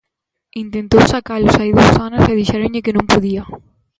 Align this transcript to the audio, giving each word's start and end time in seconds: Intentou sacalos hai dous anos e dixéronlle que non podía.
Intentou 0.63 1.01
sacalos 1.13 1.55
hai 1.59 1.71
dous 1.77 1.95
anos 2.07 2.23
e 2.31 2.33
dixéronlle 2.39 2.83
que 2.85 2.95
non 2.95 3.09
podía. 3.11 3.43